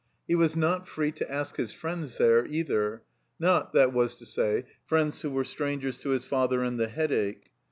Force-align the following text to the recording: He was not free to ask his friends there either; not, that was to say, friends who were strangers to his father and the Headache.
He 0.27 0.33
was 0.33 0.55
not 0.55 0.87
free 0.87 1.11
to 1.11 1.31
ask 1.31 1.57
his 1.57 1.73
friends 1.73 2.17
there 2.17 2.47
either; 2.47 3.03
not, 3.39 3.71
that 3.73 3.93
was 3.93 4.15
to 4.15 4.25
say, 4.25 4.65
friends 4.83 5.21
who 5.21 5.29
were 5.29 5.45
strangers 5.45 5.99
to 5.99 6.09
his 6.09 6.25
father 6.25 6.63
and 6.63 6.79
the 6.79 6.87
Headache. 6.87 7.51